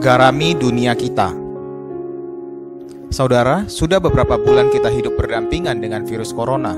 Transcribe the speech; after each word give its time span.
Garami 0.00 0.56
dunia 0.56 0.96
kita. 0.96 1.28
Saudara, 3.12 3.68
sudah 3.68 4.00
beberapa 4.00 4.40
bulan 4.40 4.72
kita 4.72 4.88
hidup 4.88 5.20
berdampingan 5.20 5.76
dengan 5.76 6.08
virus 6.08 6.32
corona. 6.32 6.72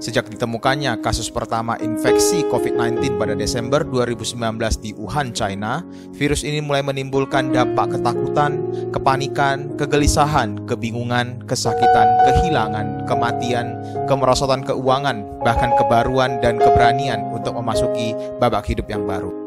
Sejak 0.00 0.32
ditemukannya 0.32 0.96
kasus 1.04 1.28
pertama 1.28 1.76
infeksi 1.84 2.40
COVID-19 2.48 3.20
pada 3.20 3.36
Desember 3.36 3.84
2019 3.84 4.80
di 4.80 4.96
Wuhan, 4.96 5.36
China, 5.36 5.84
virus 6.16 6.40
ini 6.40 6.64
mulai 6.64 6.80
menimbulkan 6.80 7.52
dampak 7.52 8.00
ketakutan, 8.00 8.56
kepanikan, 8.96 9.76
kegelisahan, 9.76 10.64
kebingungan, 10.64 11.44
kesakitan, 11.44 12.08
kehilangan, 12.32 13.04
kematian, 13.04 13.76
kemerosotan 14.08 14.64
keuangan, 14.64 15.20
bahkan 15.44 15.68
kebaruan 15.76 16.40
dan 16.40 16.56
keberanian 16.56 17.28
untuk 17.28 17.60
memasuki 17.60 18.16
babak 18.40 18.64
hidup 18.64 18.88
yang 18.88 19.04
baru. 19.04 19.43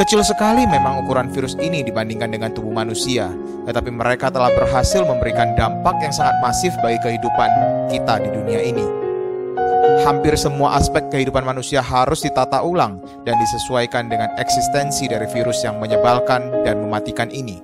Kecil 0.00 0.24
sekali 0.24 0.64
memang 0.64 1.04
ukuran 1.04 1.28
virus 1.28 1.56
ini 1.60 1.84
dibandingkan 1.84 2.32
dengan 2.32 2.52
tubuh 2.56 2.72
manusia, 2.72 3.28
tetapi 3.68 3.92
mereka 3.92 4.32
telah 4.32 4.48
berhasil 4.56 5.04
memberikan 5.04 5.52
dampak 5.56 6.00
yang 6.00 6.12
sangat 6.12 6.36
masif 6.40 6.72
bagi 6.80 6.96
kehidupan 7.04 7.50
kita 7.92 8.16
di 8.24 8.28
dunia 8.32 8.60
ini. 8.64 8.86
Hampir 10.00 10.32
semua 10.40 10.80
aspek 10.80 11.04
kehidupan 11.12 11.44
manusia 11.44 11.84
harus 11.84 12.24
ditata 12.24 12.64
ulang 12.64 12.96
dan 13.28 13.36
disesuaikan 13.36 14.08
dengan 14.08 14.32
eksistensi 14.40 15.04
dari 15.04 15.28
virus 15.28 15.60
yang 15.60 15.76
menyebalkan 15.76 16.48
dan 16.64 16.80
mematikan 16.80 17.28
ini. 17.28 17.60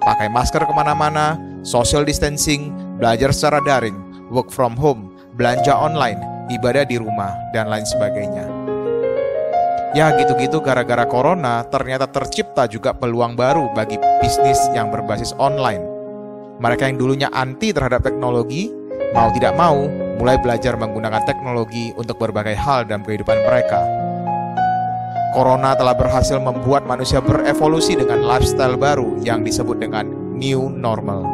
Pakai 0.00 0.28
masker 0.28 0.64
ke 0.64 0.72
mana-mana, 0.76 1.40
social 1.64 2.04
distancing, 2.04 2.72
belajar 3.00 3.32
secara 3.32 3.60
daring, 3.64 3.96
work 4.28 4.52
from 4.52 4.76
home, 4.76 5.12
belanja 5.36 5.72
online, 5.72 6.20
ibadah 6.52 6.84
di 6.84 7.00
rumah, 7.00 7.32
dan 7.56 7.72
lain 7.72 7.84
sebagainya. 7.88 8.44
Ya 9.90 10.14
gitu-gitu 10.14 10.62
gara-gara 10.62 11.02
corona 11.02 11.66
ternyata 11.66 12.06
tercipta 12.06 12.70
juga 12.70 12.94
peluang 12.94 13.34
baru 13.34 13.74
bagi 13.74 13.98
bisnis 14.22 14.62
yang 14.70 14.86
berbasis 14.86 15.34
online. 15.34 15.82
Mereka 16.62 16.86
yang 16.86 16.94
dulunya 16.94 17.26
anti 17.34 17.74
terhadap 17.74 18.06
teknologi, 18.06 18.70
mau 19.10 19.34
tidak 19.34 19.58
mau, 19.58 19.90
mulai 20.22 20.38
belajar 20.38 20.78
menggunakan 20.78 21.26
teknologi 21.26 21.90
untuk 21.98 22.22
berbagai 22.22 22.54
hal 22.54 22.86
dalam 22.86 23.02
kehidupan 23.02 23.34
mereka. 23.42 23.82
Corona 25.34 25.74
telah 25.74 25.98
berhasil 25.98 26.38
membuat 26.38 26.86
manusia 26.86 27.18
berevolusi 27.18 27.98
dengan 27.98 28.22
lifestyle 28.22 28.78
baru 28.78 29.18
yang 29.26 29.42
disebut 29.42 29.82
dengan 29.82 30.06
new 30.38 30.70
normal. 30.70 31.26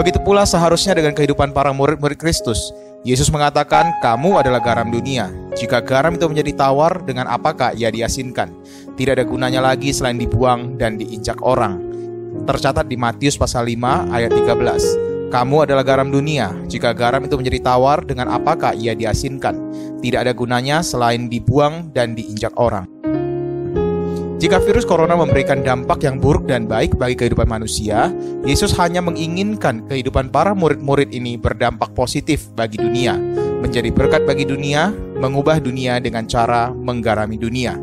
Begitu 0.00 0.16
pula 0.24 0.48
seharusnya 0.48 0.96
dengan 0.96 1.12
kehidupan 1.12 1.52
para 1.52 1.76
murid-murid 1.76 2.16
Kristus. 2.16 2.72
Yesus 3.02 3.34
mengatakan, 3.34 3.98
"Kamu 3.98 4.38
adalah 4.38 4.62
garam 4.62 4.86
dunia. 4.86 5.26
Jika 5.58 5.82
garam 5.82 6.14
itu 6.14 6.30
menjadi 6.30 6.54
tawar, 6.54 7.02
dengan 7.02 7.26
apakah 7.26 7.74
ia 7.74 7.90
diasinkan? 7.90 8.54
Tidak 8.94 9.18
ada 9.18 9.26
gunanya 9.26 9.58
lagi 9.58 9.90
selain 9.90 10.22
dibuang 10.22 10.78
dan 10.78 10.94
diinjak 11.02 11.42
orang." 11.42 11.82
Tercatat 12.46 12.86
di 12.86 12.94
Matius 12.94 13.34
pasal 13.34 13.66
5 13.66 14.06
ayat 14.14 14.30
13. 14.30 14.86
Kamu 15.34 15.66
adalah 15.66 15.82
garam 15.82 16.12
dunia. 16.12 16.54
Jika 16.70 16.94
garam 16.94 17.24
itu 17.26 17.34
menjadi 17.34 17.74
tawar, 17.74 18.06
dengan 18.06 18.30
apakah 18.30 18.76
ia 18.76 18.94
diasinkan? 18.94 19.56
Tidak 19.98 20.22
ada 20.22 20.30
gunanya 20.36 20.84
selain 20.84 21.26
dibuang 21.26 21.90
dan 21.90 22.14
diinjak 22.14 22.54
orang. 22.60 22.91
Jika 24.42 24.58
virus 24.58 24.82
corona 24.82 25.14
memberikan 25.14 25.62
dampak 25.62 26.02
yang 26.02 26.18
buruk 26.18 26.50
dan 26.50 26.66
baik 26.66 26.98
bagi 26.98 27.14
kehidupan 27.14 27.46
manusia, 27.46 28.10
Yesus 28.42 28.74
hanya 28.74 28.98
menginginkan 28.98 29.86
kehidupan 29.86 30.34
para 30.34 30.50
murid-murid 30.50 31.14
ini 31.14 31.38
berdampak 31.38 31.94
positif 31.94 32.50
bagi 32.58 32.74
dunia, 32.74 33.14
menjadi 33.62 33.94
berkat 33.94 34.26
bagi 34.26 34.42
dunia, 34.42 34.90
mengubah 35.22 35.62
dunia 35.62 36.02
dengan 36.02 36.26
cara 36.26 36.74
menggarami 36.74 37.38
dunia. 37.38 37.78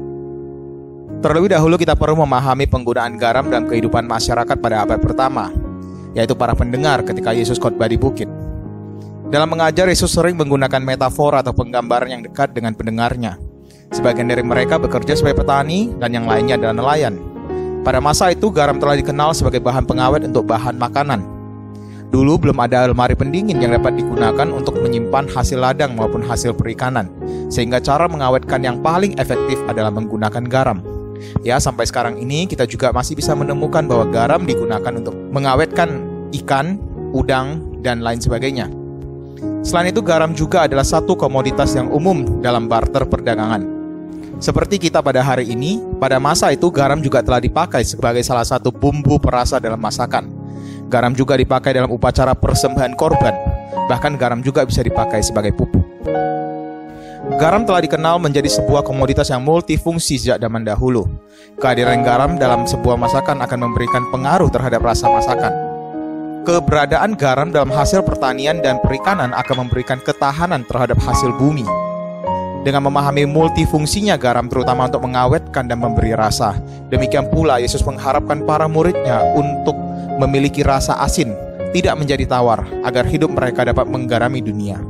Terlebih 1.24 1.56
dahulu 1.56 1.80
kita 1.80 1.96
perlu 1.96 2.28
memahami 2.28 2.68
penggunaan 2.68 3.16
garam 3.16 3.48
dalam 3.48 3.64
kehidupan 3.64 4.04
masyarakat 4.04 4.60
pada 4.60 4.84
abad 4.84 5.00
pertama, 5.00 5.56
yaitu 6.12 6.36
para 6.36 6.52
pendengar 6.60 7.08
ketika 7.08 7.32
Yesus 7.32 7.56
khotbah 7.56 7.88
di 7.88 7.96
bukit. 7.96 8.28
Dalam 9.32 9.48
mengajar, 9.48 9.88
Yesus 9.88 10.12
sering 10.12 10.36
menggunakan 10.36 10.84
metafor 10.84 11.40
atau 11.40 11.56
penggambaran 11.56 12.20
yang 12.20 12.20
dekat 12.28 12.52
dengan 12.52 12.76
pendengarnya. 12.76 13.49
Sebagian 13.90 14.30
dari 14.30 14.46
mereka 14.46 14.78
bekerja 14.78 15.18
sebagai 15.18 15.42
petani 15.42 15.90
dan 15.98 16.14
yang 16.14 16.30
lainnya 16.30 16.62
adalah 16.62 16.78
nelayan. 16.78 17.18
Pada 17.82 17.98
masa 17.98 18.30
itu 18.30 18.54
garam 18.54 18.78
telah 18.78 18.94
dikenal 18.94 19.34
sebagai 19.34 19.58
bahan 19.58 19.82
pengawet 19.90 20.30
untuk 20.30 20.46
bahan 20.46 20.78
makanan. 20.78 21.26
Dulu 22.14 22.38
belum 22.38 22.58
ada 22.62 22.90
lemari 22.90 23.18
pendingin 23.18 23.58
yang 23.58 23.74
dapat 23.74 23.98
digunakan 23.98 24.46
untuk 24.54 24.78
menyimpan 24.78 25.30
hasil 25.30 25.58
ladang 25.58 25.98
maupun 25.98 26.22
hasil 26.22 26.54
perikanan, 26.54 27.10
sehingga 27.50 27.82
cara 27.82 28.06
mengawetkan 28.06 28.62
yang 28.62 28.78
paling 28.82 29.18
efektif 29.18 29.58
adalah 29.66 29.90
menggunakan 29.90 30.46
garam. 30.46 30.82
Ya, 31.46 31.58
sampai 31.58 31.86
sekarang 31.86 32.18
ini 32.22 32.46
kita 32.46 32.70
juga 32.70 32.90
masih 32.94 33.18
bisa 33.18 33.34
menemukan 33.34 33.86
bahwa 33.86 34.06
garam 34.10 34.42
digunakan 34.46 34.94
untuk 34.94 35.18
mengawetkan 35.34 36.02
ikan, 36.34 36.78
udang, 37.14 37.62
dan 37.82 38.02
lain 38.02 38.22
sebagainya. 38.22 38.70
Selain 39.62 39.94
itu, 39.94 40.02
garam 40.02 40.34
juga 40.34 40.66
adalah 40.66 40.84
satu 40.86 41.14
komoditas 41.14 41.78
yang 41.78 41.94
umum 41.94 42.42
dalam 42.42 42.66
barter 42.66 43.06
perdagangan. 43.06 43.79
Seperti 44.40 44.80
kita 44.80 45.04
pada 45.04 45.20
hari 45.20 45.52
ini, 45.52 45.84
pada 46.00 46.16
masa 46.16 46.48
itu 46.56 46.72
garam 46.72 47.04
juga 47.04 47.20
telah 47.20 47.44
dipakai 47.44 47.84
sebagai 47.84 48.24
salah 48.24 48.48
satu 48.48 48.72
bumbu 48.72 49.20
perasa 49.20 49.60
dalam 49.60 49.76
masakan. 49.76 50.32
Garam 50.88 51.12
juga 51.12 51.36
dipakai 51.36 51.76
dalam 51.76 51.92
upacara 51.92 52.32
persembahan 52.32 52.96
korban. 52.96 53.36
Bahkan 53.92 54.16
garam 54.16 54.40
juga 54.40 54.64
bisa 54.64 54.80
dipakai 54.80 55.20
sebagai 55.20 55.52
pupuk. 55.52 55.84
Garam 57.36 57.68
telah 57.68 57.84
dikenal 57.84 58.16
menjadi 58.18 58.48
sebuah 58.48 58.82
komoditas 58.82 59.28
yang 59.28 59.44
multifungsi 59.44 60.16
sejak 60.16 60.40
zaman 60.40 60.64
dahulu. 60.64 61.04
Kehadiran 61.60 62.00
garam 62.02 62.40
dalam 62.40 62.64
sebuah 62.64 62.96
masakan 62.96 63.44
akan 63.44 63.60
memberikan 63.60 64.08
pengaruh 64.08 64.48
terhadap 64.48 64.80
rasa 64.82 65.12
masakan. 65.12 65.52
Keberadaan 66.48 67.20
garam 67.20 67.52
dalam 67.52 67.76
hasil 67.76 68.08
pertanian 68.08 68.64
dan 68.64 68.80
perikanan 68.80 69.36
akan 69.36 69.68
memberikan 69.68 70.00
ketahanan 70.00 70.64
terhadap 70.64 70.98
hasil 71.04 71.36
bumi. 71.36 71.68
Dengan 72.60 72.92
memahami 72.92 73.24
multifungsinya 73.24 74.20
garam 74.20 74.52
terutama 74.52 74.92
untuk 74.92 75.08
mengawetkan 75.08 75.72
dan 75.72 75.80
memberi 75.80 76.12
rasa. 76.12 76.60
Demikian 76.92 77.32
pula 77.32 77.56
Yesus 77.64 77.80
mengharapkan 77.88 78.44
para 78.44 78.68
muridnya 78.68 79.24
untuk 79.32 79.80
memiliki 80.20 80.60
rasa 80.60 81.00
asin, 81.00 81.32
tidak 81.72 81.96
menjadi 81.96 82.28
tawar, 82.28 82.68
agar 82.84 83.08
hidup 83.08 83.32
mereka 83.32 83.64
dapat 83.64 83.88
menggarami 83.88 84.44
dunia. 84.44 84.84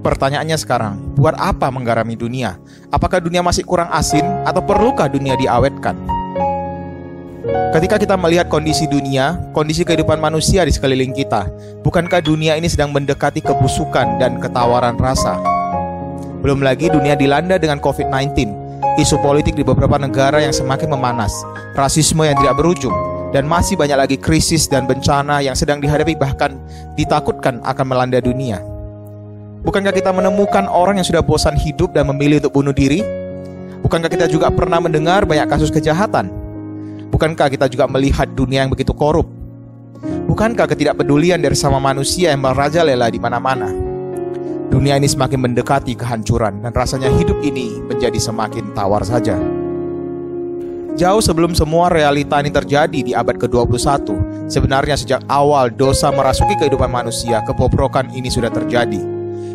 Pertanyaannya 0.00 0.56
sekarang, 0.60 1.00
buat 1.16 1.36
apa 1.36 1.68
menggarami 1.72 2.16
dunia? 2.16 2.60
Apakah 2.92 3.20
dunia 3.20 3.40
masih 3.40 3.64
kurang 3.64 3.88
asin 3.92 4.24
atau 4.44 4.60
perlukah 4.64 5.08
dunia 5.08 5.36
diawetkan? 5.36 5.96
Ketika 7.76 8.00
kita 8.00 8.16
melihat 8.16 8.48
kondisi 8.48 8.88
dunia, 8.88 9.36
kondisi 9.52 9.84
kehidupan 9.84 10.16
manusia 10.16 10.64
di 10.64 10.72
sekeliling 10.72 11.12
kita, 11.12 11.48
bukankah 11.84 12.24
dunia 12.24 12.56
ini 12.56 12.68
sedang 12.68 12.92
mendekati 12.92 13.44
kebusukan 13.44 14.16
dan 14.16 14.40
ketawaran 14.40 14.96
rasa? 14.96 15.53
Belum 16.44 16.60
lagi 16.60 16.92
dunia 16.92 17.16
dilanda 17.16 17.56
dengan 17.56 17.80
COVID-19, 17.80 18.52
isu 19.00 19.16
politik 19.24 19.56
di 19.56 19.64
beberapa 19.64 19.96
negara 19.96 20.44
yang 20.44 20.52
semakin 20.52 20.92
memanas, 20.92 21.32
rasisme 21.72 22.20
yang 22.20 22.36
tidak 22.36 22.60
berujung, 22.60 22.92
dan 23.32 23.48
masih 23.48 23.80
banyak 23.80 23.96
lagi 23.96 24.16
krisis 24.20 24.68
dan 24.68 24.84
bencana 24.84 25.40
yang 25.40 25.56
sedang 25.56 25.80
dihadapi 25.80 26.12
bahkan 26.12 26.60
ditakutkan 27.00 27.64
akan 27.64 27.86
melanda 27.88 28.20
dunia. 28.20 28.60
Bukankah 29.64 29.96
kita 29.96 30.12
menemukan 30.12 30.68
orang 30.68 31.00
yang 31.00 31.08
sudah 31.08 31.24
bosan 31.24 31.56
hidup 31.56 31.96
dan 31.96 32.04
memilih 32.12 32.44
untuk 32.44 32.60
bunuh 32.60 32.76
diri? 32.76 33.00
Bukankah 33.80 34.12
kita 34.12 34.28
juga 34.28 34.52
pernah 34.52 34.84
mendengar 34.84 35.24
banyak 35.24 35.48
kasus 35.48 35.72
kejahatan? 35.72 36.28
Bukankah 37.08 37.48
kita 37.48 37.72
juga 37.72 37.88
melihat 37.88 38.28
dunia 38.28 38.68
yang 38.68 38.68
begitu 38.68 38.92
korup? 38.92 39.24
Bukankah 40.28 40.68
ketidakpedulian 40.68 41.40
dari 41.40 41.56
sama 41.56 41.80
manusia 41.80 42.36
yang 42.36 42.44
merajalela 42.44 43.08
di 43.08 43.16
mana-mana? 43.16 43.93
Dunia 44.68 44.96
ini 44.96 45.08
semakin 45.08 45.40
mendekati 45.40 45.96
kehancuran 45.96 46.64
dan 46.64 46.72
rasanya 46.72 47.08
hidup 47.14 47.40
ini 47.44 47.80
menjadi 47.84 48.16
semakin 48.16 48.72
tawar 48.72 49.04
saja. 49.04 49.36
Jauh 50.94 51.22
sebelum 51.24 51.58
semua 51.58 51.90
realita 51.90 52.38
ini 52.38 52.54
terjadi 52.54 53.00
di 53.02 53.12
abad 53.12 53.34
ke-21, 53.34 54.14
sebenarnya 54.46 54.94
sejak 54.94 55.20
awal 55.26 55.66
dosa 55.68 56.14
merasuki 56.14 56.54
kehidupan 56.54 56.86
manusia, 56.86 57.42
kebobrokan 57.42 58.14
ini 58.14 58.30
sudah 58.30 58.48
terjadi 58.48 59.14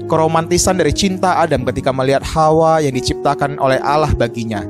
keromantisan 0.10 0.81
dari 0.81 0.89
cinta 0.89 1.38
Adam 1.38 1.62
ketika 1.69 1.94
melihat 1.94 2.25
Hawa 2.25 2.81
yang 2.81 2.98
diciptakan 2.98 3.62
oleh 3.62 3.78
Allah 3.86 4.10
baginya. 4.18 4.66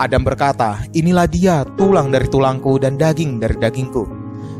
Adam 0.00 0.24
berkata, 0.24 0.80
"Inilah 0.96 1.28
dia, 1.28 1.68
tulang 1.76 2.08
dari 2.08 2.24
tulangku 2.26 2.80
dan 2.80 2.96
daging 2.96 3.36
dari 3.36 3.54
dagingku." 3.60 4.08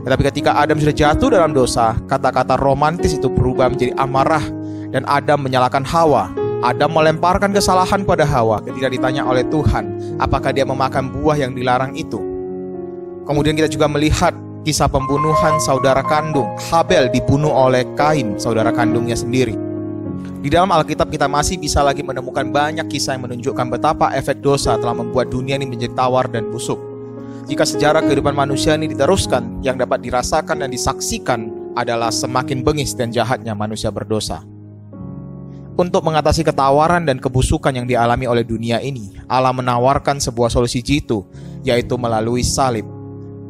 Tetapi 0.05 0.23
ketika 0.29 0.61
Adam 0.61 0.76
sudah 0.76 0.94
jatuh 0.94 1.32
dalam 1.32 1.56
dosa, 1.56 1.97
kata-kata 2.06 2.61
romantis 2.61 3.17
itu 3.17 3.32
berubah 3.32 3.73
menjadi 3.73 3.97
amarah 3.97 4.44
dan 4.93 5.05
Adam 5.08 5.44
menyalahkan 5.44 5.85
Hawa. 5.85 6.32
Adam 6.58 6.90
melemparkan 6.90 7.55
kesalahan 7.55 8.02
pada 8.02 8.26
Hawa 8.26 8.58
ketika 8.67 8.90
ditanya 8.90 9.23
oleh 9.23 9.46
Tuhan, 9.46 10.19
apakah 10.19 10.50
dia 10.50 10.67
memakan 10.67 11.06
buah 11.14 11.38
yang 11.38 11.55
dilarang 11.55 11.94
itu. 11.94 12.19
Kemudian 13.23 13.55
kita 13.55 13.70
juga 13.70 13.87
melihat 13.87 14.35
kisah 14.67 14.90
pembunuhan 14.90 15.61
saudara 15.62 16.02
kandung. 16.02 16.50
Habel 16.67 17.12
dibunuh 17.14 17.52
oleh 17.52 17.87
Kain, 17.94 18.40
saudara 18.40 18.75
kandungnya 18.75 19.14
sendiri. 19.14 19.55
Di 20.38 20.50
dalam 20.50 20.70
Alkitab 20.70 21.11
kita 21.11 21.31
masih 21.31 21.58
bisa 21.62 21.82
lagi 21.82 22.02
menemukan 22.02 22.46
banyak 22.50 22.87
kisah 22.90 23.14
yang 23.14 23.26
menunjukkan 23.31 23.67
betapa 23.75 24.14
efek 24.14 24.43
dosa 24.43 24.75
telah 24.79 24.94
membuat 24.94 25.31
dunia 25.31 25.58
ini 25.58 25.67
menjadi 25.67 25.94
tawar 25.94 26.26
dan 26.31 26.50
busuk. 26.50 26.79
jika 27.49 27.64
sejarah 27.64 28.05
kehidupan 28.05 28.37
manusia 28.37 28.76
ini 28.76 28.93
diteruskan, 28.93 29.64
yang 29.64 29.81
dapat 29.81 30.05
dirasakan 30.05 30.61
dan 30.61 30.69
disaksikan 30.69 31.49
adalah 31.73 32.12
semakin 32.12 32.61
bengis 32.61 32.93
dan 32.93 33.08
jahatnya 33.08 33.56
manusia 33.56 33.88
berdosa. 33.88 34.44
Untuk 35.78 36.02
mengatasi 36.02 36.42
ketawaran 36.42 37.06
dan 37.06 37.22
kebusukan 37.22 37.70
yang 37.70 37.86
dialami 37.86 38.26
oleh 38.26 38.42
dunia 38.42 38.82
ini, 38.82 39.14
Allah 39.30 39.54
menawarkan 39.54 40.19
sebuah 40.19 40.50
solusi 40.50 40.82
jitu, 40.82 41.22
yaitu 41.62 41.94
melalui 41.94 42.42
salib. 42.42 42.82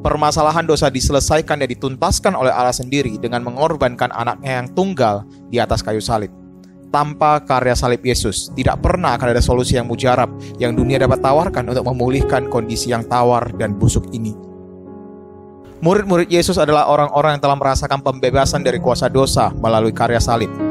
Permasalahan 0.04 0.68
dosa 0.68 0.92
diselesaikan 0.92 1.56
dan 1.56 1.72
dituntaskan 1.72 2.36
oleh 2.36 2.52
Allah 2.52 2.76
sendiri 2.76 3.16
dengan 3.16 3.48
mengorbankan 3.48 4.12
anaknya 4.12 4.60
yang 4.60 4.68
tunggal 4.76 5.24
di 5.48 5.56
atas 5.56 5.80
kayu 5.80 6.04
salib. 6.04 6.28
Tanpa 6.92 7.40
karya 7.40 7.72
salib 7.72 8.04
Yesus, 8.04 8.52
tidak 8.52 8.84
pernah 8.84 9.16
akan 9.16 9.32
ada 9.32 9.40
solusi 9.40 9.80
yang 9.80 9.88
mujarab 9.88 10.28
yang 10.60 10.76
dunia 10.76 11.00
dapat 11.00 11.24
tawarkan 11.24 11.64
untuk 11.72 11.88
memulihkan 11.88 12.52
kondisi 12.52 12.92
yang 12.92 13.08
tawar 13.08 13.48
dan 13.56 13.72
busuk 13.72 14.04
ini. 14.12 14.36
Murid-murid 15.80 16.28
Yesus 16.28 16.60
adalah 16.60 16.92
orang-orang 16.92 17.40
yang 17.40 17.42
telah 17.48 17.56
merasakan 17.56 18.04
pembebasan 18.04 18.60
dari 18.60 18.76
kuasa 18.84 19.08
dosa 19.08 19.48
melalui 19.56 19.96
karya 19.96 20.20
salib. 20.20 20.67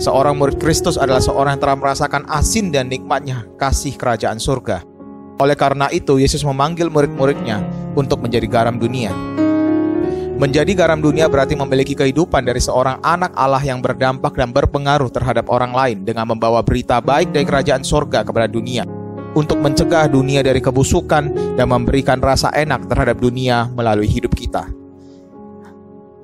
Seorang 0.00 0.36
murid 0.40 0.56
Kristus 0.56 0.96
adalah 0.96 1.20
seorang 1.20 1.56
yang 1.56 1.62
telah 1.62 1.76
merasakan 1.76 2.24
asin 2.32 2.72
dan 2.72 2.88
nikmatnya 2.88 3.44
kasih 3.60 3.94
kerajaan 4.00 4.40
surga. 4.40 4.80
Oleh 5.40 5.56
karena 5.56 5.88
itu, 5.92 6.16
Yesus 6.16 6.44
memanggil 6.44 6.88
murid-muridnya 6.88 7.60
untuk 7.96 8.24
menjadi 8.24 8.48
garam 8.48 8.76
dunia. 8.80 9.12
Menjadi 10.40 10.72
garam 10.72 11.04
dunia 11.04 11.28
berarti 11.28 11.52
memiliki 11.52 11.92
kehidupan 11.92 12.48
dari 12.48 12.64
seorang 12.64 12.96
anak 13.04 13.36
Allah 13.36 13.60
yang 13.60 13.84
berdampak 13.84 14.32
dan 14.32 14.56
berpengaruh 14.56 15.12
terhadap 15.12 15.52
orang 15.52 15.76
lain 15.76 16.00
dengan 16.00 16.24
membawa 16.32 16.64
berita 16.64 16.96
baik 16.96 17.36
dari 17.36 17.44
kerajaan 17.44 17.84
surga 17.84 18.24
kepada 18.24 18.48
dunia 18.48 18.88
untuk 19.36 19.60
mencegah 19.60 20.08
dunia 20.08 20.40
dari 20.40 20.64
kebusukan 20.64 21.56
dan 21.60 21.66
memberikan 21.68 22.24
rasa 22.24 22.48
enak 22.56 22.88
terhadap 22.88 23.20
dunia 23.20 23.68
melalui 23.76 24.08
hidup 24.08 24.32
kita. 24.32 24.39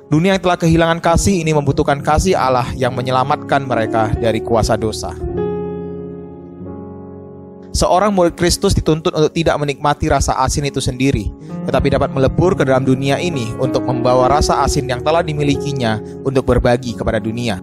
Dunia 0.06 0.38
yang 0.38 0.42
telah 0.42 0.54
kehilangan 0.54 1.02
kasih 1.02 1.42
ini 1.42 1.50
membutuhkan 1.50 1.98
kasih 1.98 2.38
Allah 2.38 2.70
yang 2.78 2.94
menyelamatkan 2.94 3.66
mereka 3.66 4.14
dari 4.14 4.38
kuasa 4.38 4.78
dosa. 4.78 5.10
Seorang 7.74 8.14
murid 8.14 8.38
Kristus 8.38 8.72
dituntut 8.72 9.12
untuk 9.12 9.34
tidak 9.34 9.58
menikmati 9.58 10.06
rasa 10.06 10.38
asin 10.40 10.70
itu 10.70 10.78
sendiri, 10.78 11.28
tetapi 11.66 11.90
dapat 11.90 12.14
melebur 12.14 12.54
ke 12.54 12.62
dalam 12.62 12.86
dunia 12.86 13.18
ini 13.18 13.50
untuk 13.58 13.82
membawa 13.82 14.30
rasa 14.30 14.62
asin 14.62 14.86
yang 14.86 15.02
telah 15.02 15.26
dimilikinya 15.26 15.98
untuk 16.22 16.46
berbagi 16.46 16.94
kepada 16.94 17.18
dunia. 17.18 17.58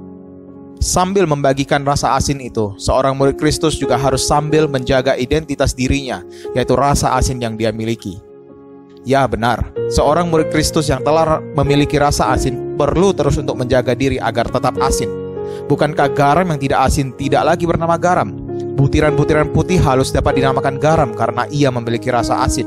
Sambil 0.83 1.23
membagikan 1.23 1.87
rasa 1.87 2.11
asin 2.13 2.43
itu, 2.43 2.75
seorang 2.75 3.15
murid 3.15 3.39
Kristus 3.39 3.79
juga 3.79 3.95
harus 3.95 4.27
sambil 4.27 4.67
menjaga 4.67 5.15
identitas 5.15 5.71
dirinya, 5.71 6.19
yaitu 6.51 6.75
rasa 6.75 7.15
asin 7.15 7.39
yang 7.39 7.55
dia 7.55 7.71
miliki. 7.71 8.19
Ya 9.03 9.27
benar, 9.27 9.67
seorang 9.91 10.31
murid 10.31 10.47
Kristus 10.47 10.87
yang 10.87 11.03
telah 11.03 11.43
memiliki 11.59 11.99
rasa 11.99 12.31
asin 12.31 12.79
perlu 12.79 13.11
terus 13.11 13.35
untuk 13.35 13.59
menjaga 13.59 13.91
diri 13.91 14.15
agar 14.15 14.47
tetap 14.47 14.79
asin. 14.79 15.11
Bukankah 15.67 16.07
garam 16.15 16.47
yang 16.47 16.55
tidak 16.55 16.87
asin 16.87 17.11
tidak 17.19 17.43
lagi 17.43 17.67
bernama 17.67 17.99
garam? 17.99 18.31
Butiran-butiran 18.79 19.51
putih 19.51 19.75
halus 19.83 20.15
dapat 20.15 20.39
dinamakan 20.39 20.79
garam 20.79 21.11
karena 21.11 21.43
ia 21.51 21.67
memiliki 21.67 22.07
rasa 22.07 22.47
asin. 22.47 22.63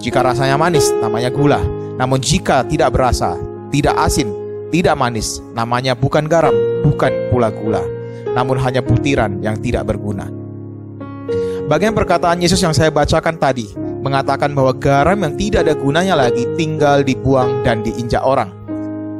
Jika 0.00 0.24
rasanya 0.24 0.56
manis, 0.56 0.88
namanya 0.96 1.28
gula. 1.28 1.60
Namun 2.00 2.24
jika 2.24 2.64
tidak 2.64 2.96
berasa, 2.96 3.36
tidak 3.68 4.00
asin, 4.00 4.32
tidak 4.72 4.96
manis, 4.96 5.44
namanya 5.52 5.92
bukan 5.92 6.24
garam, 6.24 6.56
bukan 6.88 7.12
pula 7.28 7.52
gula, 7.52 7.84
namun 8.32 8.56
hanya 8.64 8.80
butiran 8.80 9.44
yang 9.44 9.60
tidak 9.60 9.84
berguna. 9.84 10.32
Bagian 11.68 11.92
perkataan 11.92 12.40
Yesus 12.40 12.64
yang 12.64 12.72
saya 12.72 12.88
bacakan 12.88 13.36
tadi 13.36 13.85
mengatakan 14.06 14.54
bahwa 14.54 14.70
garam 14.78 15.18
yang 15.18 15.34
tidak 15.34 15.66
ada 15.66 15.74
gunanya 15.74 16.14
lagi 16.14 16.46
tinggal 16.54 17.02
dibuang 17.02 17.66
dan 17.66 17.82
diinjak 17.82 18.22
orang. 18.22 18.54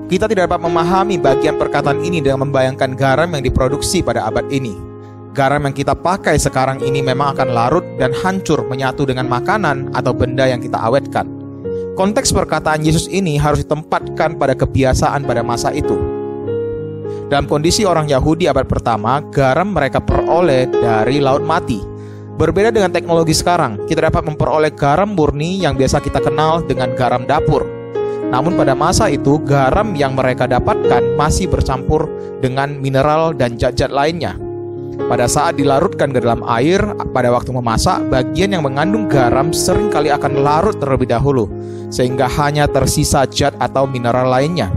Kita 0.07 0.31
tidak 0.31 0.47
dapat 0.47 0.63
memahami 0.63 1.19
bagian 1.19 1.59
perkataan 1.59 1.99
ini 2.07 2.23
dengan 2.23 2.47
membayangkan 2.47 2.95
garam 2.95 3.27
yang 3.35 3.43
diproduksi 3.43 4.07
pada 4.07 4.31
abad 4.31 4.47
ini. 4.55 4.79
Garam 5.35 5.67
yang 5.67 5.75
kita 5.75 5.99
pakai 5.99 6.39
sekarang 6.39 6.79
ini 6.79 7.03
memang 7.03 7.35
akan 7.35 7.49
larut 7.51 7.85
dan 7.99 8.15
hancur 8.15 8.63
menyatu 8.71 9.03
dengan 9.03 9.27
makanan 9.27 9.91
atau 9.93 10.15
benda 10.15 10.47
yang 10.47 10.63
kita 10.63 10.79
awetkan. 10.79 11.27
Konteks 11.99 12.31
perkataan 12.31 12.87
Yesus 12.87 13.11
ini 13.11 13.35
harus 13.35 13.67
ditempatkan 13.67 14.39
pada 14.39 14.55
kebiasaan 14.55 15.27
pada 15.27 15.43
masa 15.43 15.75
itu. 15.75 15.99
Dalam 17.27 17.51
kondisi 17.51 17.83
orang 17.83 18.07
Yahudi 18.07 18.47
abad 18.47 18.71
pertama, 18.71 19.19
garam 19.35 19.75
mereka 19.75 19.99
peroleh 19.99 20.71
dari 20.71 21.19
laut 21.19 21.43
mati, 21.43 21.83
Berbeda 22.37 22.69
dengan 22.69 22.93
teknologi 22.93 23.33
sekarang, 23.33 23.89
kita 23.89 24.13
dapat 24.13 24.29
memperoleh 24.29 24.69
garam 24.77 25.17
murni 25.17 25.57
yang 25.65 25.73
biasa 25.73 26.05
kita 26.05 26.21
kenal 26.21 26.61
dengan 26.61 26.93
garam 26.93 27.25
dapur. 27.25 27.65
Namun 28.29 28.61
pada 28.61 28.77
masa 28.77 29.09
itu, 29.09 29.41
garam 29.41 29.97
yang 29.97 30.13
mereka 30.13 30.45
dapatkan 30.45 31.17
masih 31.17 31.49
bercampur 31.49 32.05
dengan 32.45 32.77
mineral 32.77 33.33
dan 33.33 33.57
zat-zat 33.57 33.89
lainnya. 33.89 34.37
Pada 35.09 35.25
saat 35.25 35.57
dilarutkan 35.57 36.13
ke 36.13 36.21
dalam 36.21 36.45
air 36.45 36.85
pada 37.17 37.33
waktu 37.33 37.57
memasak, 37.57 38.05
bagian 38.13 38.53
yang 38.53 38.69
mengandung 38.69 39.09
garam 39.09 39.49
sering 39.57 39.89
kali 39.89 40.13
akan 40.13 40.45
larut 40.45 40.77
terlebih 40.77 41.09
dahulu, 41.09 41.49
sehingga 41.89 42.29
hanya 42.37 42.69
tersisa 42.69 43.25
zat 43.25 43.57
atau 43.57 43.89
mineral 43.89 44.29
lainnya. 44.29 44.69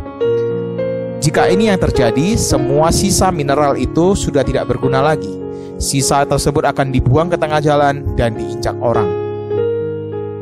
Jika 1.19 1.51
ini 1.51 1.67
yang 1.67 1.79
terjadi, 1.83 2.39
semua 2.39 2.87
sisa 2.95 3.27
mineral 3.35 3.75
itu 3.75 4.15
sudah 4.15 4.47
tidak 4.47 4.71
berguna 4.71 5.03
lagi 5.03 5.48
sisa 5.79 6.27
tersebut 6.27 6.67
akan 6.67 6.91
dibuang 6.91 7.31
ke 7.31 7.39
tengah 7.39 7.63
jalan 7.63 8.03
dan 8.19 8.35
diinjak 8.35 8.75
orang. 8.83 9.07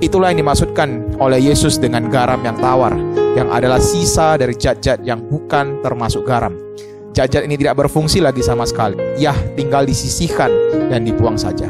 Itulah 0.01 0.33
yang 0.33 0.45
dimaksudkan 0.45 1.17
oleh 1.17 1.41
Yesus 1.41 1.77
dengan 1.81 2.09
garam 2.09 2.41
yang 2.41 2.57
tawar, 2.57 2.93
yang 3.37 3.49
adalah 3.49 3.81
sisa 3.81 4.37
dari 4.37 4.53
zat-zat 4.57 5.01
yang 5.05 5.21
bukan 5.25 5.81
termasuk 5.81 6.25
garam. 6.25 6.53
Zat-zat 7.13 7.45
ini 7.49 7.57
tidak 7.57 7.81
berfungsi 7.81 8.21
lagi 8.21 8.45
sama 8.45 8.65
sekali. 8.65 8.97
Yah, 9.17 9.37
tinggal 9.57 9.89
disisihkan 9.89 10.53
dan 10.89 11.01
dibuang 11.01 11.37
saja. 11.37 11.69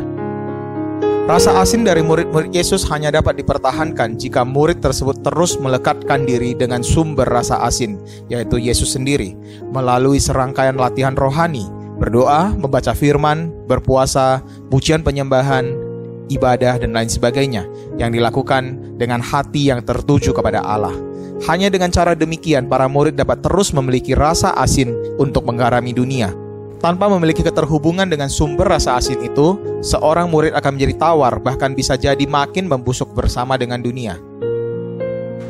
Rasa 1.27 1.59
asin 1.59 1.83
dari 1.83 1.99
murid-murid 1.99 2.55
Yesus 2.55 2.87
hanya 2.87 3.11
dapat 3.11 3.35
dipertahankan 3.35 4.15
jika 4.15 4.47
murid 4.47 4.79
tersebut 4.79 5.27
terus 5.27 5.59
melekatkan 5.59 6.23
diri 6.23 6.55
dengan 6.55 6.79
sumber 6.79 7.27
rasa 7.27 7.59
asin, 7.67 7.99
yaitu 8.31 8.55
Yesus 8.59 8.95
sendiri, 8.95 9.35
melalui 9.75 10.23
serangkaian 10.23 10.79
latihan 10.79 11.19
rohani 11.19 11.67
berdoa, 11.97 12.53
membaca 12.53 12.93
firman, 12.93 13.49
berpuasa, 13.65 14.45
pujian 14.69 15.01
penyembahan, 15.01 15.73
ibadah, 16.29 16.77
dan 16.77 16.93
lain 16.93 17.09
sebagainya 17.09 17.65
yang 17.97 18.13
dilakukan 18.13 18.95
dengan 18.95 19.19
hati 19.19 19.73
yang 19.73 19.81
tertuju 19.81 20.31
kepada 20.31 20.61
Allah. 20.61 20.93
Hanya 21.45 21.69
dengan 21.69 21.93
cara 21.93 22.17
demikian, 22.17 22.65
para 22.65 22.89
murid 22.89 23.13
dapat 23.13 23.45
terus 23.45 23.69
memiliki 23.69 24.17
rasa 24.17 24.57
asin 24.57 24.93
untuk 25.21 25.45
menggarami 25.45 25.93
dunia. 25.93 26.33
Tanpa 26.77 27.09
memiliki 27.09 27.41
keterhubungan 27.41 28.05
dengan 28.05 28.29
sumber 28.29 28.69
rasa 28.69 28.97
asin 29.01 29.21
itu, 29.25 29.57
seorang 29.81 30.29
murid 30.29 30.53
akan 30.53 30.77
menjadi 30.77 31.09
tawar, 31.09 31.41
bahkan 31.41 31.73
bisa 31.73 31.97
jadi 31.97 32.21
makin 32.25 32.69
membusuk 32.69 33.13
bersama 33.17 33.57
dengan 33.57 33.81
dunia. 33.81 34.17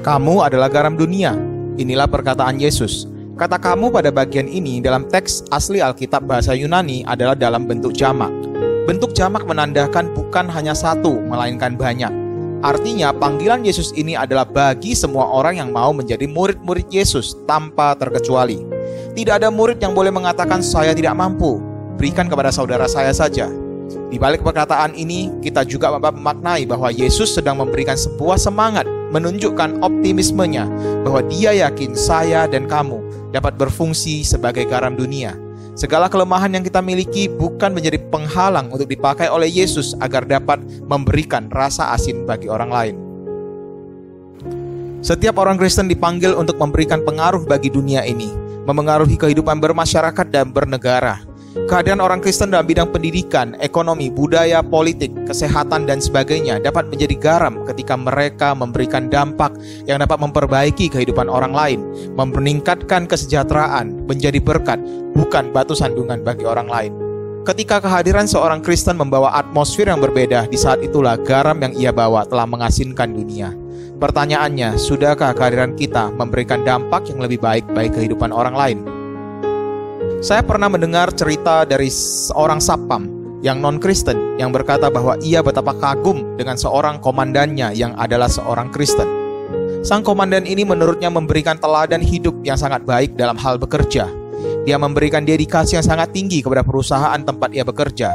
Kamu 0.07 0.39
adalah 0.39 0.71
garam 0.71 0.95
dunia. 0.95 1.35
Inilah 1.75 2.07
perkataan 2.07 2.63
Yesus. 2.63 3.11
Kata 3.37 3.61
kamu 3.61 3.93
pada 3.93 4.09
bagian 4.09 4.49
ini 4.49 4.81
dalam 4.81 5.05
teks 5.13 5.45
asli 5.53 5.77
Alkitab 5.77 6.25
bahasa 6.25 6.57
Yunani 6.57 7.05
adalah 7.05 7.37
dalam 7.37 7.69
bentuk 7.69 7.93
jamak. 7.93 8.33
Bentuk 8.89 9.13
jamak 9.13 9.45
menandakan 9.45 10.09
bukan 10.17 10.49
hanya 10.49 10.73
satu, 10.73 11.21
melainkan 11.21 11.77
banyak. 11.77 12.09
Artinya 12.65 13.13
panggilan 13.13 13.61
Yesus 13.61 13.93
ini 13.93 14.17
adalah 14.17 14.41
bagi 14.41 14.97
semua 14.97 15.29
orang 15.29 15.61
yang 15.61 15.69
mau 15.69 15.93
menjadi 15.93 16.25
murid-murid 16.25 16.89
Yesus 16.89 17.37
tanpa 17.45 17.93
terkecuali. 17.93 18.57
Tidak 19.13 19.37
ada 19.37 19.53
murid 19.53 19.77
yang 19.85 19.93
boleh 19.93 20.09
mengatakan 20.09 20.65
saya 20.65 20.97
tidak 20.97 21.13
mampu, 21.13 21.61
berikan 21.93 22.25
kepada 22.25 22.49
saudara 22.49 22.89
saya 22.89 23.13
saja. 23.13 23.53
Di 24.09 24.17
balik 24.17 24.41
perkataan 24.41 24.97
ini, 24.97 25.29
kita 25.45 25.61
juga 25.61 25.93
memaknai 25.93 26.65
bahwa 26.65 26.89
Yesus 26.89 27.37
sedang 27.37 27.61
memberikan 27.61 27.93
sebuah 27.93 28.41
semangat 28.41 28.89
menunjukkan 29.13 29.79
optimismenya 29.85 30.65
bahwa 31.05 31.21
dia 31.29 31.53
yakin 31.53 31.93
saya 31.95 32.49
dan 32.49 32.67
kamu 32.67 32.99
dapat 33.37 33.53
berfungsi 33.55 34.25
sebagai 34.25 34.65
garam 34.65 34.97
dunia. 34.97 35.37
Segala 35.77 36.09
kelemahan 36.09 36.49
yang 36.57 36.65
kita 36.65 36.81
miliki 36.81 37.29
bukan 37.29 37.69
menjadi 37.69 38.01
penghalang 38.09 38.73
untuk 38.73 38.89
dipakai 38.89 39.29
oleh 39.29 39.45
Yesus 39.45 39.93
agar 40.01 40.25
dapat 40.25 40.57
memberikan 40.89 41.53
rasa 41.53 41.93
asin 41.93 42.25
bagi 42.25 42.49
orang 42.49 42.71
lain. 42.73 42.95
Setiap 45.05 45.37
orang 45.37 45.61
Kristen 45.61 45.85
dipanggil 45.85 46.33
untuk 46.33 46.57
memberikan 46.57 47.05
pengaruh 47.05 47.45
bagi 47.45 47.69
dunia 47.69 48.01
ini, 48.01 48.33
memengaruhi 48.65 49.21
kehidupan 49.21 49.61
bermasyarakat 49.61 50.25
dan 50.33 50.49
bernegara. 50.49 51.21
Keadaan 51.65 51.97
orang 51.97 52.21
Kristen 52.21 52.53
dalam 52.53 52.69
bidang 52.69 52.93
pendidikan, 52.93 53.57
ekonomi, 53.57 54.13
budaya, 54.13 54.61
politik, 54.61 55.09
kesehatan, 55.25 55.89
dan 55.89 55.97
sebagainya 55.97 56.61
dapat 56.61 56.85
menjadi 56.93 57.17
garam 57.17 57.65
ketika 57.65 57.97
mereka 57.97 58.53
memberikan 58.53 59.09
dampak 59.09 59.57
yang 59.89 59.97
dapat 59.97 60.21
memperbaiki 60.21 60.85
kehidupan 60.93 61.25
orang 61.25 61.57
lain, 61.57 61.79
meningkatkan 62.13 63.09
kesejahteraan, 63.09 64.05
menjadi 64.05 64.37
berkat, 64.37 64.77
bukan 65.17 65.49
batu 65.49 65.73
sandungan 65.73 66.21
bagi 66.21 66.45
orang 66.45 66.69
lain. 66.69 66.93
Ketika 67.41 67.81
kehadiran 67.81 68.29
seorang 68.29 68.61
Kristen 68.61 68.99
membawa 68.99 69.33
atmosfer 69.33 69.89
yang 69.89 70.03
berbeda, 70.03 70.45
di 70.45 70.59
saat 70.59 70.83
itulah 70.85 71.17
garam 71.17 71.57
yang 71.63 71.73
ia 71.73 71.89
bawa 71.95 72.27
telah 72.29 72.45
mengasinkan 72.45 73.15
dunia. 73.15 73.55
Pertanyaannya, 73.97 74.77
sudahkah 74.77 75.33
kehadiran 75.33 75.73
kita 75.73 76.13
memberikan 76.13 76.61
dampak 76.61 77.09
yang 77.09 77.17
lebih 77.17 77.41
baik 77.41 77.65
bagi 77.73 77.89
kehidupan 77.89 78.29
orang 78.29 78.53
lain? 78.53 78.96
Saya 80.17 80.41
pernah 80.41 80.65
mendengar 80.65 81.13
cerita 81.13 81.61
dari 81.61 81.93
seorang 81.93 82.57
sapam 82.57 83.05
yang 83.45 83.61
non-Kristen 83.61 84.41
yang 84.41 84.49
berkata 84.49 84.89
bahwa 84.89 85.13
ia 85.21 85.45
betapa 85.45 85.77
kagum 85.77 86.33
dengan 86.41 86.57
seorang 86.57 86.97
komandannya 86.97 87.77
yang 87.77 87.93
adalah 88.01 88.25
seorang 88.25 88.73
Kristen. 88.73 89.05
Sang 89.85 90.01
komandan 90.01 90.49
ini 90.49 90.65
menurutnya 90.65 91.13
memberikan 91.13 91.61
teladan 91.61 92.01
hidup 92.01 92.33
yang 92.41 92.57
sangat 92.57 92.81
baik 92.81 93.13
dalam 93.13 93.37
hal 93.37 93.61
bekerja. 93.61 94.09
Dia 94.65 94.81
memberikan 94.81 95.21
dedikasi 95.21 95.77
yang 95.77 95.85
sangat 95.85 96.09
tinggi 96.09 96.41
kepada 96.41 96.65
perusahaan 96.65 97.21
tempat 97.21 97.53
ia 97.53 97.61
bekerja. 97.61 98.09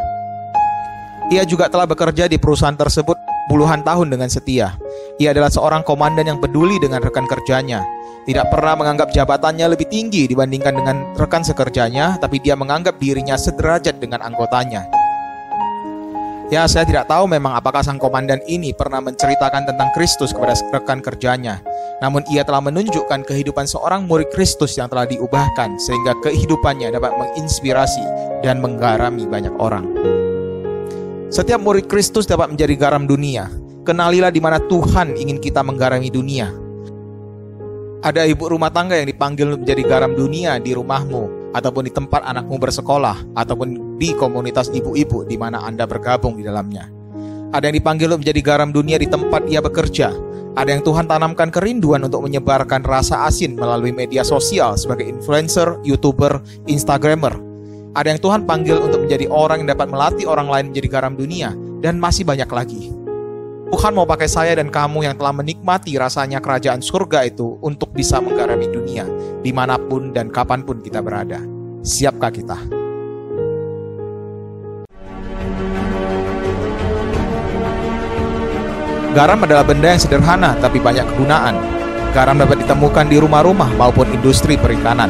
Ia 1.30 1.46
juga 1.46 1.70
telah 1.70 1.86
bekerja 1.86 2.26
di 2.26 2.34
perusahaan 2.34 2.74
tersebut 2.74 3.14
puluhan 3.46 3.86
tahun 3.86 4.10
dengan 4.10 4.26
setia. 4.26 4.74
Ia 5.22 5.30
adalah 5.30 5.54
seorang 5.54 5.86
komandan 5.86 6.34
yang 6.34 6.42
peduli 6.42 6.82
dengan 6.82 6.98
rekan 6.98 7.30
kerjanya. 7.30 8.01
Tidak 8.22 8.46
pernah 8.54 8.78
menganggap 8.78 9.10
jabatannya 9.10 9.66
lebih 9.74 9.90
tinggi 9.90 10.30
dibandingkan 10.30 10.78
dengan 10.78 10.96
rekan 11.18 11.42
sekerjanya, 11.42 12.22
tapi 12.22 12.38
dia 12.38 12.54
menganggap 12.54 12.94
dirinya 13.02 13.34
sederajat 13.34 13.98
dengan 13.98 14.22
anggotanya. 14.22 14.86
Ya, 16.46 16.68
saya 16.68 16.86
tidak 16.86 17.10
tahu 17.10 17.26
memang 17.26 17.56
apakah 17.58 17.82
sang 17.82 17.98
komandan 17.98 18.38
ini 18.46 18.76
pernah 18.76 19.02
menceritakan 19.02 19.66
tentang 19.66 19.88
Kristus 19.96 20.30
kepada 20.36 20.54
rekan 20.70 21.02
kerjanya. 21.02 21.64
Namun 21.98 22.22
ia 22.30 22.46
telah 22.46 22.62
menunjukkan 22.62 23.26
kehidupan 23.26 23.64
seorang 23.66 24.06
murid 24.06 24.30
Kristus 24.30 24.76
yang 24.78 24.86
telah 24.92 25.08
diubahkan 25.08 25.80
sehingga 25.80 26.14
kehidupannya 26.22 26.94
dapat 26.94 27.16
menginspirasi 27.18 28.04
dan 28.44 28.62
menggarami 28.62 29.26
banyak 29.26 29.54
orang. 29.58 29.88
Setiap 31.32 31.58
murid 31.58 31.88
Kristus 31.88 32.28
dapat 32.28 32.52
menjadi 32.52 32.76
garam 32.76 33.08
dunia. 33.08 33.48
Kenalilah 33.82 34.30
di 34.30 34.38
mana 34.38 34.60
Tuhan 34.62 35.16
ingin 35.18 35.40
kita 35.40 35.64
menggarami 35.64 36.12
dunia. 36.12 36.61
Ada 38.02 38.26
ibu 38.26 38.50
rumah 38.50 38.74
tangga 38.74 38.98
yang 38.98 39.06
dipanggil 39.06 39.62
menjadi 39.62 39.82
garam 39.86 40.18
dunia 40.18 40.58
di 40.58 40.74
rumahmu, 40.74 41.54
ataupun 41.54 41.86
di 41.86 41.92
tempat 41.94 42.26
anakmu 42.26 42.58
bersekolah, 42.58 43.38
ataupun 43.38 43.94
di 43.94 44.10
komunitas 44.18 44.74
ibu-ibu 44.74 45.22
di 45.22 45.38
mana 45.38 45.62
Anda 45.62 45.86
bergabung 45.86 46.34
di 46.34 46.42
dalamnya. 46.42 46.90
Ada 47.54 47.70
yang 47.70 47.78
dipanggil 47.78 48.10
menjadi 48.10 48.40
garam 48.42 48.74
dunia 48.74 48.98
di 48.98 49.06
tempat 49.06 49.46
ia 49.46 49.62
bekerja. 49.62 50.10
Ada 50.58 50.74
yang 50.74 50.82
Tuhan 50.82 51.06
tanamkan 51.06 51.54
kerinduan 51.54 52.02
untuk 52.02 52.26
menyebarkan 52.26 52.82
rasa 52.82 53.22
asin 53.30 53.54
melalui 53.54 53.94
media 53.94 54.26
sosial 54.26 54.74
sebagai 54.74 55.06
influencer, 55.06 55.78
youtuber, 55.86 56.42
instagramer, 56.66 57.38
ada 57.92 58.08
yang 58.08 58.20
Tuhan 58.24 58.48
panggil 58.48 58.80
untuk 58.80 59.04
menjadi 59.04 59.28
orang 59.28 59.64
yang 59.64 59.76
dapat 59.76 59.92
melatih 59.92 60.24
orang 60.24 60.48
lain 60.48 60.64
menjadi 60.72 60.88
garam 60.88 61.12
dunia, 61.12 61.52
dan 61.84 62.00
masih 62.00 62.24
banyak 62.24 62.48
lagi. 62.48 62.88
Tuhan 63.72 63.96
mau 63.96 64.04
pakai 64.04 64.28
saya 64.28 64.52
dan 64.52 64.68
kamu 64.68 65.08
yang 65.08 65.16
telah 65.16 65.32
menikmati 65.32 65.96
rasanya 65.96 66.44
kerajaan 66.44 66.84
surga 66.84 67.24
itu 67.24 67.56
untuk 67.64 67.96
bisa 67.96 68.20
menggarami 68.20 68.68
dunia, 68.68 69.08
di 69.40 69.48
mana 69.48 69.80
pun 69.80 70.12
dan 70.12 70.28
kapan 70.28 70.60
pun 70.60 70.84
kita 70.84 71.00
berada. 71.00 71.40
Siapkah 71.80 72.28
kita? 72.28 72.60
Garam 79.16 79.40
adalah 79.40 79.64
benda 79.64 79.88
yang 79.88 80.04
sederhana 80.04 80.52
tapi 80.60 80.76
banyak 80.76 81.08
kegunaan. 81.16 81.56
Garam 82.12 82.36
dapat 82.44 82.60
ditemukan 82.68 83.08
di 83.08 83.24
rumah-rumah 83.24 83.72
maupun 83.80 84.04
industri 84.12 84.60
perikanan. 84.60 85.08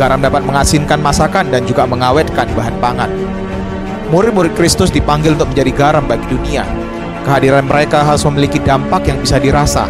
Garam 0.00 0.24
dapat 0.24 0.40
mengasinkan 0.48 1.04
masakan 1.04 1.52
dan 1.52 1.68
juga 1.68 1.84
mengawetkan 1.84 2.48
bahan 2.56 2.80
pangan. 2.80 3.12
Murid-murid 4.08 4.56
Kristus 4.56 4.88
dipanggil 4.88 5.36
untuk 5.36 5.52
menjadi 5.52 5.72
garam 5.76 6.08
bagi 6.08 6.24
dunia. 6.32 6.64
Kehadiran 7.30 7.62
mereka 7.62 8.02
harus 8.02 8.26
memiliki 8.26 8.58
dampak 8.58 9.06
yang 9.06 9.22
bisa 9.22 9.38
dirasa. 9.38 9.86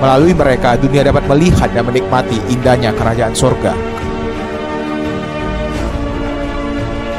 Melalui 0.00 0.32
mereka, 0.32 0.72
dunia 0.72 1.04
dapat 1.04 1.20
melihat 1.28 1.68
dan 1.68 1.84
menikmati 1.84 2.40
indahnya 2.48 2.96
kerajaan 2.96 3.36
surga. 3.36 3.91